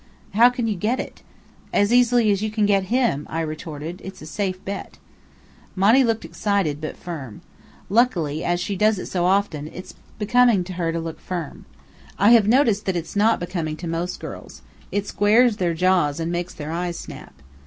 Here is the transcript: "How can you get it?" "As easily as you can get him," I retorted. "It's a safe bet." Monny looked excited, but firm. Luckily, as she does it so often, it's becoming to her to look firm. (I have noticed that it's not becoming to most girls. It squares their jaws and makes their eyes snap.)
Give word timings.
"How 0.31 0.49
can 0.49 0.65
you 0.67 0.73
get 0.73 0.99
it?" 0.99 1.21
"As 1.71 1.93
easily 1.93 2.31
as 2.31 2.41
you 2.41 2.49
can 2.49 2.65
get 2.65 2.85
him," 2.85 3.27
I 3.29 3.41
retorted. 3.41 4.01
"It's 4.03 4.19
a 4.19 4.25
safe 4.25 4.57
bet." 4.65 4.97
Monny 5.75 6.03
looked 6.03 6.25
excited, 6.25 6.81
but 6.81 6.97
firm. 6.97 7.41
Luckily, 7.87 8.43
as 8.43 8.59
she 8.59 8.75
does 8.75 8.97
it 8.97 9.05
so 9.05 9.25
often, 9.25 9.67
it's 9.67 9.93
becoming 10.17 10.63
to 10.63 10.73
her 10.73 10.91
to 10.91 10.99
look 10.99 11.19
firm. 11.19 11.65
(I 12.17 12.31
have 12.31 12.47
noticed 12.47 12.87
that 12.87 12.95
it's 12.95 13.15
not 13.15 13.39
becoming 13.39 13.77
to 13.77 13.87
most 13.87 14.19
girls. 14.19 14.63
It 14.91 15.05
squares 15.05 15.57
their 15.57 15.75
jaws 15.75 16.19
and 16.19 16.31
makes 16.31 16.55
their 16.55 16.71
eyes 16.71 16.97
snap.) 16.97 17.39